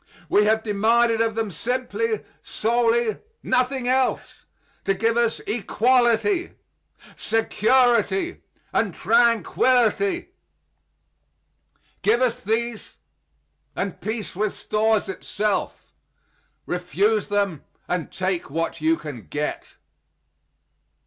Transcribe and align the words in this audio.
We 0.29 0.45
have 0.45 0.63
demanded 0.63 1.21
of 1.21 1.35
them 1.35 1.51
simply, 1.51 2.21
solely 2.41 3.17
nothing 3.43 3.87
else 3.87 4.45
to 4.85 4.95
give 4.95 5.15
us 5.15 5.41
equality, 5.45 6.53
security 7.15 8.41
and 8.73 8.95
tranquillity. 8.95 10.29
Give 12.01 12.19
us 12.23 12.43
these, 12.43 12.95
and 13.75 14.01
peace 14.01 14.35
restores 14.35 15.07
itself. 15.07 15.93
Refuse 16.65 17.27
them, 17.27 17.63
and 17.87 18.11
take 18.11 18.49
what 18.49 18.81
you 18.81 18.97
can 18.97 19.27
get. 19.27 19.75